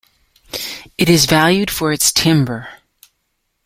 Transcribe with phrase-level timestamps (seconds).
[0.97, 2.69] It is valued for its timber.